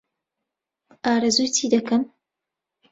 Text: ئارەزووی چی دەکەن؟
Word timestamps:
ئارەزووی 1.05 1.53
چی 1.55 1.65
دەکەن؟ 1.73 2.01